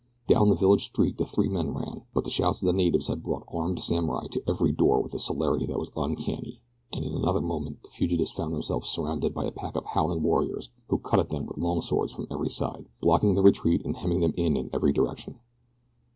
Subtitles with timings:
[0.25, 3.21] Down the village street the three men ran, but the shouts of the natives had
[3.21, 6.59] brought armed samurai to every door with a celerity that was uncanny,
[6.91, 10.69] and in another moment the fugitives found themselves surrounded by a pack of howling warriors
[10.87, 14.21] who cut at them with long swords from every side, blocking their retreat and hemming
[14.21, 15.37] them in in every direction.